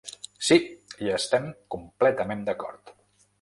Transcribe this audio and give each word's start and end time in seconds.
Sí, 0.45 0.55
hi 1.05 1.11
estem 1.17 1.45
completament 1.77 2.43
d’acord. 2.49 2.91